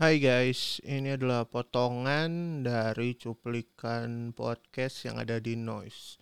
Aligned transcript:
Hai 0.00 0.16
guys, 0.16 0.80
ini 0.88 1.12
adalah 1.12 1.44
potongan 1.44 2.64
dari 2.64 3.20
cuplikan 3.20 4.32
podcast 4.32 5.04
yang 5.04 5.20
ada 5.20 5.36
di 5.36 5.60
Noise. 5.60 6.16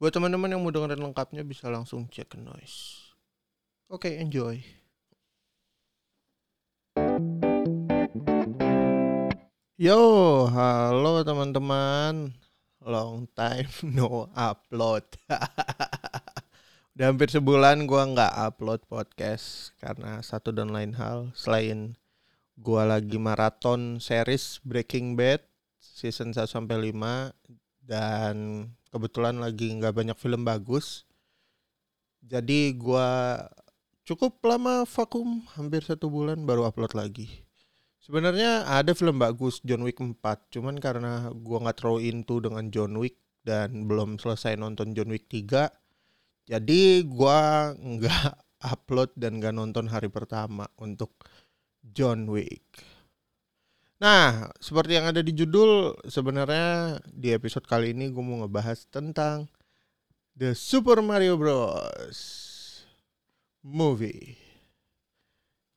Buat 0.00 0.16
teman-teman 0.16 0.48
yang 0.48 0.64
mau 0.64 0.72
dengerin 0.72 0.96
lengkapnya 0.96 1.44
bisa 1.44 1.68
langsung 1.68 2.08
cek 2.08 2.40
Noise. 2.40 3.12
Oke, 3.92 4.16
enjoy. 4.16 4.64
Yo, 9.76 10.00
halo 10.48 11.20
teman-teman. 11.20 12.32
Long 12.80 13.28
time 13.36 13.68
no 13.92 14.32
upload. 14.32 15.04
Udah 16.96 17.04
hampir 17.12 17.28
sebulan 17.28 17.84
gua 17.84 18.08
nggak 18.08 18.32
upload 18.48 18.88
podcast 18.88 19.76
karena 19.84 20.24
satu 20.24 20.48
dan 20.48 20.72
lain 20.72 20.96
hal 20.96 21.28
selain 21.36 21.92
gua 22.58 22.82
lagi 22.82 23.22
maraton 23.22 24.02
series 24.02 24.58
Breaking 24.66 25.14
Bad 25.14 25.46
season 25.78 26.34
1 26.34 26.50
sampai 26.50 26.90
5 26.90 27.30
dan 27.86 28.66
kebetulan 28.90 29.38
lagi 29.38 29.70
nggak 29.78 29.94
banyak 29.94 30.18
film 30.18 30.42
bagus. 30.42 31.06
Jadi 32.18 32.74
gua 32.74 33.38
cukup 34.02 34.42
lama 34.42 34.82
vakum 34.82 35.46
hampir 35.54 35.86
satu 35.86 36.10
bulan 36.10 36.42
baru 36.42 36.66
upload 36.66 36.98
lagi. 36.98 37.46
Sebenarnya 38.02 38.66
ada 38.66 38.90
film 38.96 39.20
bagus 39.22 39.60
John 39.62 39.84
Wick 39.84 40.00
4, 40.00 40.18
cuman 40.50 40.82
karena 40.82 41.30
gua 41.30 41.62
nggak 41.62 41.78
terlalu 41.78 42.10
into 42.10 42.42
dengan 42.42 42.72
John 42.74 42.98
Wick 42.98 43.20
dan 43.46 43.86
belum 43.86 44.18
selesai 44.18 44.58
nonton 44.58 44.96
John 44.98 45.12
Wick 45.14 45.30
3, 45.30 45.70
jadi 46.48 46.80
gua 47.04 47.70
nggak 47.76 48.28
upload 48.72 49.14
dan 49.14 49.38
nggak 49.38 49.54
nonton 49.54 49.86
hari 49.86 50.08
pertama 50.10 50.66
untuk 50.80 51.14
John 51.92 52.28
Wick. 52.28 52.64
Nah, 53.98 54.46
seperti 54.62 54.94
yang 54.94 55.10
ada 55.10 55.24
di 55.24 55.34
judul, 55.34 55.98
sebenarnya 56.06 57.02
di 57.10 57.34
episode 57.34 57.66
kali 57.66 57.90
ini 57.90 58.14
gue 58.14 58.22
mau 58.22 58.46
ngebahas 58.46 58.86
tentang 58.86 59.50
The 60.38 60.54
Super 60.54 61.02
Mario 61.02 61.34
Bros. 61.34 62.46
Movie. 63.66 64.38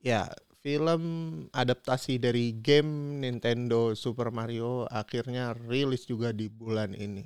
Ya, 0.06 0.30
film 0.62 1.02
adaptasi 1.50 2.22
dari 2.22 2.53
game 2.62 3.18
Nintendo 3.25 3.98
Super 3.98 4.30
Mario 4.30 4.86
akhirnya 4.86 5.58
rilis 5.58 6.06
juga 6.06 6.30
di 6.30 6.46
bulan 6.46 6.94
ini. 6.94 7.25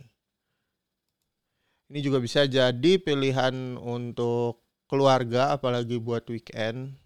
Ini 1.92 2.00
juga 2.02 2.24
bisa 2.24 2.48
jadi 2.48 2.98
pilihan 2.98 3.78
untuk 3.78 4.64
keluarga, 4.88 5.54
apalagi 5.54 6.00
buat 6.00 6.26
weekend 6.32 6.98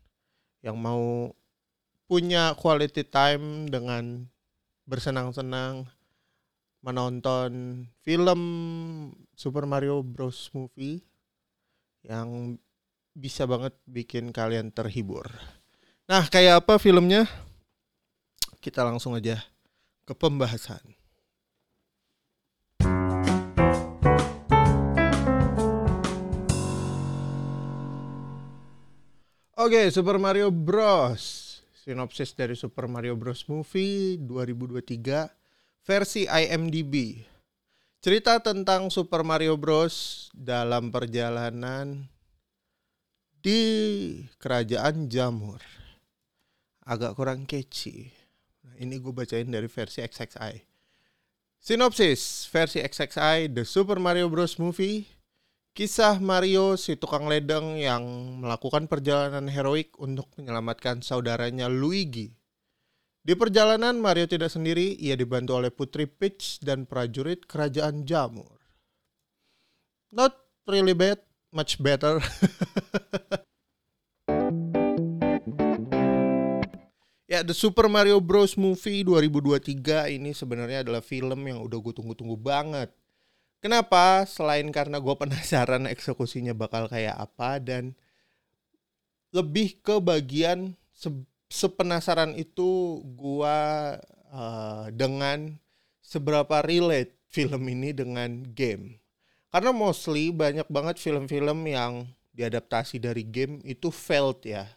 yang 0.61 0.77
mau 0.77 1.33
punya 2.09 2.57
quality 2.57 3.05
time 3.05 3.69
dengan 3.69 4.25
bersenang-senang 4.89 5.85
menonton 6.81 7.85
film 8.01 8.41
Super 9.37 9.69
Mario 9.69 10.01
Bros 10.01 10.49
movie 10.57 11.05
yang 12.01 12.57
bisa 13.13 13.45
banget 13.45 13.77
bikin 13.85 14.33
kalian 14.33 14.73
terhibur. 14.73 15.29
Nah, 16.09 16.25
kayak 16.25 16.65
apa 16.65 16.81
filmnya? 16.81 17.29
Kita 18.57 18.81
langsung 18.81 19.13
aja 19.13 19.45
ke 20.01 20.17
pembahasan. 20.17 20.81
Oke, 29.53 29.93
Super 29.93 30.17
Mario 30.17 30.49
Bros 30.49 31.38
sinopsis 31.89 32.37
dari 32.37 32.53
Super 32.53 32.85
Mario 32.85 33.17
Bros. 33.17 33.49
Movie 33.49 34.21
2023 34.21 35.25
versi 35.81 36.29
IMDb. 36.29 37.25
Cerita 37.97 38.37
tentang 38.45 38.93
Super 38.93 39.25
Mario 39.25 39.57
Bros. 39.57 40.29
dalam 40.37 40.93
perjalanan 40.93 42.05
di 43.41 43.61
kerajaan 44.37 45.09
Jamur. 45.09 45.65
Agak 46.85 47.17
kurang 47.17 47.49
catchy. 47.49 48.13
Nah, 48.69 48.77
ini 48.77 49.01
gue 49.01 49.09
bacain 49.09 49.49
dari 49.49 49.65
versi 49.65 50.05
XXI. 50.05 50.61
Sinopsis 51.57 52.45
versi 52.53 52.85
XXI 52.85 53.49
The 53.49 53.65
Super 53.65 53.97
Mario 53.97 54.29
Bros. 54.29 54.61
Movie 54.61 55.09
Kisah 55.77 56.17
Mario, 56.17 56.73
si 56.81 56.97
tukang 56.97 57.29
ledeng 57.29 57.77
yang 57.77 58.01
melakukan 58.41 58.89
perjalanan 58.89 59.45
heroik 59.45 59.93
untuk 60.01 60.25
menyelamatkan 60.35 61.05
saudaranya 61.05 61.69
Luigi. 61.69 62.33
Di 63.21 63.37
perjalanan 63.37 64.01
Mario 64.01 64.25
tidak 64.25 64.49
sendiri, 64.49 64.97
ia 64.97 65.13
dibantu 65.13 65.61
oleh 65.61 65.69
Putri 65.69 66.09
Peach 66.09 66.57
dan 66.65 66.89
prajurit 66.89 67.45
kerajaan 67.45 68.01
Jamur. 68.01 68.57
Not 70.09 70.33
really 70.65 70.97
bad, 70.97 71.21
much 71.53 71.77
better. 71.77 72.17
ya, 77.29 77.45
The 77.45 77.53
Super 77.53 77.85
Mario 77.85 78.17
Bros. 78.17 78.57
Movie 78.57 79.05
2023 79.05 80.17
ini 80.17 80.33
sebenarnya 80.33 80.81
adalah 80.81 81.05
film 81.05 81.45
yang 81.45 81.61
udah 81.61 81.77
gue 81.77 81.93
tunggu-tunggu 81.93 82.41
banget 82.41 82.89
Kenapa? 83.59 84.23
Selain 84.23 84.67
karena 84.71 85.03
gue 85.03 85.15
penasaran 85.19 85.83
eksekusinya 85.91 86.55
bakal 86.55 86.87
kayak 86.87 87.15
apa 87.19 87.59
dan 87.59 87.91
lebih 89.35 89.77
ke 89.83 89.99
bagian 90.01 90.73
se 90.95 91.11
sepenasaran 91.49 92.37
itu 92.37 93.01
gue 93.17 93.57
uh, 94.31 94.85
dengan 94.93 95.57
seberapa 96.05 96.61
relate 96.61 97.17
film 97.29 97.69
ini 97.69 97.93
dengan 97.93 98.45
game. 98.53 99.01
Karena 99.49 99.73
mostly 99.73 100.29
banyak 100.29 100.69
banget 100.69 101.01
film-film 101.01 101.65
yang 101.65 102.05
diadaptasi 102.37 103.01
dari 103.01 103.25
game 103.25 103.61
itu 103.65 103.89
failed 103.89 104.45
ya. 104.45 104.69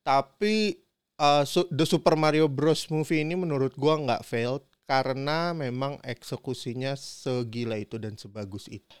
Tapi 0.00 0.80
uh, 1.20 1.44
The 1.68 1.84
Super 1.84 2.16
Mario 2.16 2.48
Bros. 2.48 2.88
movie 2.88 3.20
ini 3.20 3.36
menurut 3.36 3.76
gue 3.76 3.94
nggak 3.94 4.24
failed 4.24 4.64
karena 4.88 5.52
memang 5.52 6.00
eksekusinya 6.00 6.96
segila 6.96 7.76
itu 7.76 8.00
dan 8.00 8.16
sebagus 8.16 8.72
itu. 8.72 8.96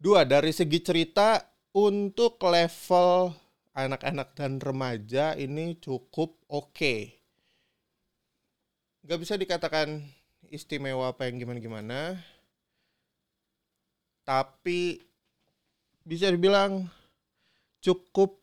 Dua, 0.00 0.24
dari 0.24 0.56
segi 0.56 0.80
cerita 0.80 1.44
untuk 1.76 2.40
level 2.40 3.36
anak-anak 3.76 4.32
dan 4.32 4.56
remaja 4.56 5.36
ini 5.36 5.76
cukup 5.76 6.40
oke. 6.48 6.72
Okay. 6.72 7.00
Gak 9.04 9.20
bisa 9.20 9.36
dikatakan 9.36 10.00
istimewa 10.48 11.12
apa 11.12 11.28
yang 11.28 11.44
gimana-gimana. 11.44 12.16
Tapi 14.24 15.04
bisa 16.08 16.32
dibilang 16.32 16.88
cukup 17.84 18.40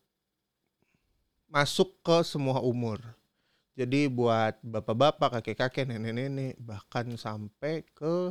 masuk 1.49 1.97
ke 2.05 2.21
semua 2.23 2.61
umur 2.61 3.01
jadi 3.73 4.05
buat 4.05 4.61
bapak-bapak, 4.61 5.41
kakek-kakek, 5.41 5.89
nenek-nenek, 5.89 6.61
bahkan 6.61 7.09
sampai 7.17 7.81
ke 7.97 8.29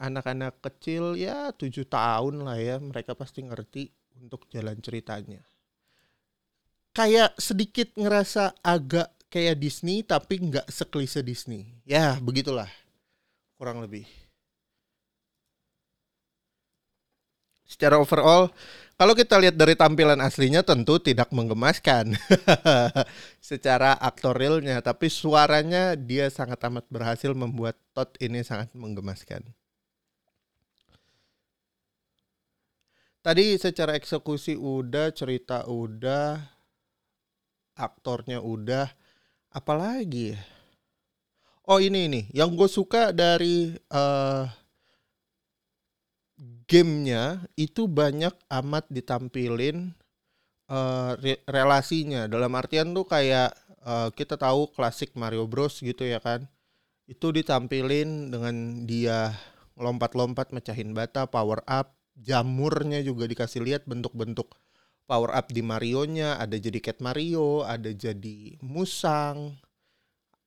anak-anak 0.00 0.56
kecil 0.64 1.14
ya 1.14 1.52
tujuh 1.52 1.84
tahun 1.84 2.48
lah 2.48 2.56
ya, 2.56 2.76
mereka 2.80 3.12
pasti 3.12 3.44
ngerti 3.44 3.92
untuk 4.24 4.48
jalan 4.48 4.80
ceritanya. 4.80 5.44
Kayak 6.96 7.36
sedikit 7.36 7.92
ngerasa 7.92 8.56
agak 8.64 9.12
kayak 9.28 9.60
Disney 9.60 10.00
tapi 10.00 10.40
nggak 10.40 10.70
seklise 10.72 11.20
Disney. 11.20 11.76
Ya 11.84 12.16
begitulah, 12.22 12.70
kurang 13.60 13.84
lebih. 13.84 14.23
Secara 17.64 17.96
overall, 17.96 18.52
kalau 18.94 19.16
kita 19.18 19.34
lihat 19.42 19.58
dari 19.58 19.74
tampilan 19.74 20.22
aslinya 20.22 20.62
tentu 20.62 21.02
tidak 21.02 21.32
menggemaskan 21.34 22.14
secara 23.42 23.98
aktorilnya, 23.98 24.78
tapi 24.84 25.10
suaranya 25.10 25.98
dia 25.98 26.30
sangat 26.30 26.62
amat 26.70 26.86
berhasil 26.86 27.34
membuat 27.34 27.74
Todd 27.90 28.14
ini 28.22 28.46
sangat 28.46 28.70
menggemaskan. 28.76 29.42
Tadi 33.24 33.56
secara 33.56 33.96
eksekusi 33.98 34.54
udah, 34.54 35.10
cerita 35.10 35.64
udah, 35.64 36.38
aktornya 37.74 38.44
udah, 38.44 38.92
apalagi 39.50 40.36
ya? 40.36 40.40
Oh 41.64 41.80
ini 41.80 42.06
ini, 42.12 42.22
yang 42.36 42.52
gue 42.52 42.68
suka 42.68 43.10
dari 43.10 43.72
uh, 43.88 44.44
gamenya 46.64 47.44
itu 47.54 47.86
banyak 47.86 48.32
amat 48.48 48.84
ditampilin 48.88 49.92
uh, 50.68 51.16
re 51.20 51.40
relasinya. 51.44 52.26
Dalam 52.30 52.52
artian 52.56 52.92
tuh 52.96 53.06
kayak 53.08 53.52
uh, 53.84 54.08
kita 54.12 54.40
tahu 54.40 54.72
klasik 54.72 55.12
Mario 55.16 55.44
Bros 55.48 55.80
gitu 55.80 56.04
ya 56.04 56.20
kan. 56.20 56.48
Itu 57.04 57.36
ditampilin 57.36 58.32
dengan 58.32 58.88
dia 58.88 59.36
lompat-lompat 59.76 60.54
mecahin 60.54 60.96
bata 60.96 61.28
power 61.28 61.60
up 61.68 61.92
jamurnya 62.14 63.02
juga 63.02 63.26
dikasih 63.26 63.60
lihat 63.66 63.82
bentuk-bentuk 63.90 64.54
power 65.04 65.34
up 65.34 65.50
di 65.52 65.60
Mario-nya. 65.60 66.40
Ada 66.40 66.56
jadi 66.56 66.78
Cat 66.80 66.98
Mario 67.04 67.66
ada 67.66 67.90
jadi 67.92 68.56
musang. 68.64 69.58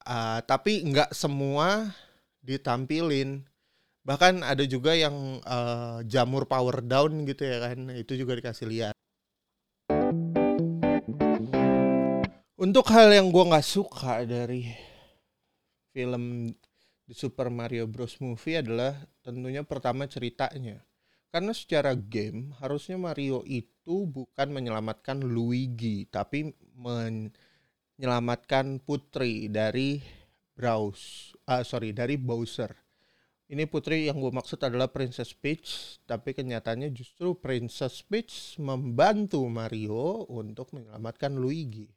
Uh, 0.08 0.40
tapi 0.48 0.82
nggak 0.88 1.12
semua 1.14 1.92
ditampilin. 2.42 3.44
Bahkan 4.08 4.40
ada 4.40 4.64
juga 4.64 4.96
yang 4.96 5.44
uh, 5.44 6.00
jamur 6.08 6.48
power 6.48 6.80
down 6.80 7.28
gitu 7.28 7.44
ya 7.44 7.60
kan. 7.60 7.92
Itu 7.92 8.16
juga 8.16 8.40
dikasih 8.40 8.72
lihat. 8.72 8.96
Untuk 12.56 12.88
hal 12.88 13.12
yang 13.12 13.36
gue 13.36 13.44
nggak 13.44 13.68
suka 13.68 14.24
dari 14.24 14.72
film 15.92 16.56
The 17.04 17.12
Super 17.12 17.52
Mario 17.52 17.84
Bros. 17.92 18.16
Movie 18.24 18.64
adalah 18.64 18.96
tentunya 19.20 19.68
pertama 19.68 20.08
ceritanya. 20.08 20.80
Karena 21.28 21.52
secara 21.52 21.92
game 21.92 22.56
harusnya 22.64 22.96
Mario 22.96 23.44
itu 23.44 24.08
bukan 24.08 24.56
menyelamatkan 24.56 25.20
Luigi, 25.20 26.08
tapi 26.08 26.56
menyelamatkan 26.80 28.80
putri 28.80 29.52
dari 29.52 30.00
Browse, 30.56 31.36
ah 31.44 31.68
sorry 31.68 31.92
dari 31.92 32.16
Bowser. 32.16 32.87
Ini 33.48 33.64
putri 33.64 34.12
yang 34.12 34.20
gue 34.20 34.28
maksud 34.28 34.60
adalah 34.60 34.92
Princess 34.92 35.32
Peach, 35.32 36.04
tapi 36.04 36.36
kenyataannya 36.36 36.92
justru 36.92 37.32
Princess 37.32 38.04
Peach 38.04 38.60
membantu 38.60 39.48
Mario 39.48 40.28
untuk 40.28 40.76
menyelamatkan 40.76 41.32
Luigi. 41.40 41.88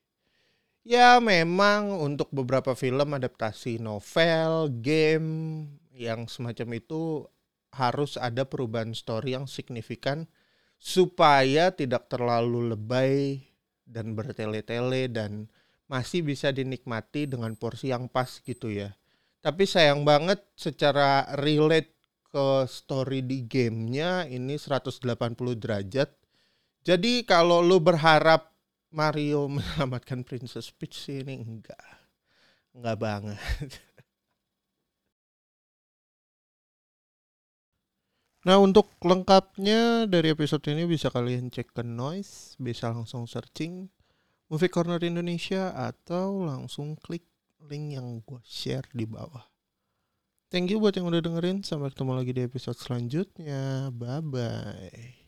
Ya 0.86 1.18
memang 1.18 1.90
untuk 1.98 2.30
beberapa 2.30 2.78
film 2.78 3.18
adaptasi 3.18 3.82
novel, 3.82 4.70
game 4.78 5.30
yang 5.90 6.30
semacam 6.30 6.78
itu 6.78 7.26
harus 7.74 8.14
ada 8.14 8.46
perubahan 8.46 8.94
story 8.94 9.34
yang 9.34 9.50
signifikan 9.50 10.30
supaya 10.78 11.74
tidak 11.74 12.06
terlalu 12.06 12.78
lebay 12.78 13.42
dan 13.90 14.14
bertele-tele 14.14 15.10
dan 15.10 15.50
masih 15.90 16.22
bisa 16.22 16.54
dinikmati 16.54 17.26
dengan 17.26 17.58
porsi 17.58 17.90
yang 17.90 18.06
pas 18.06 18.38
gitu 18.46 18.70
ya. 18.70 18.94
Tapi 19.40 19.64
sayang 19.64 20.04
banget 20.04 20.44
secara 20.52 21.24
relate 21.40 21.96
ke 22.28 22.68
story 22.68 23.24
di 23.24 23.48
gamenya 23.48 24.28
ini 24.28 24.60
180 24.60 25.00
derajat. 25.56 26.12
Jadi 26.84 27.24
kalau 27.24 27.64
lu 27.64 27.80
berharap 27.80 28.52
Mario 28.92 29.48
menyelamatkan 29.54 30.22
Princess 30.28 30.68
Peach 30.68 30.96
sih 30.96 31.24
ini 31.24 31.40
enggak. 31.40 31.84
Enggak 32.76 32.96
banget. 33.00 33.40
Nah 38.40 38.56
untuk 38.56 38.96
lengkapnya 39.04 40.08
dari 40.08 40.32
episode 40.32 40.64
ini 40.72 40.88
bisa 40.88 41.12
kalian 41.12 41.52
cek 41.52 41.76
ke 41.76 41.84
Noise, 41.84 42.56
bisa 42.56 42.88
langsung 42.88 43.28
searching 43.28 43.92
Movie 44.48 44.72
Corner 44.72 44.96
Indonesia 45.04 45.76
atau 45.76 46.48
langsung 46.48 46.96
klik 46.96 47.29
link 47.68 47.96
yang 47.98 48.24
gue 48.24 48.40
share 48.46 48.86
di 48.94 49.04
bawah. 49.04 49.44
Thank 50.50 50.74
you 50.74 50.82
buat 50.82 50.98
yang 50.98 51.06
udah 51.06 51.22
dengerin, 51.22 51.62
sampai 51.62 51.94
ketemu 51.94 52.12
lagi 52.18 52.32
di 52.34 52.42
episode 52.42 52.74
selanjutnya. 52.74 53.94
Bye 53.94 54.22
bye. 54.24 55.19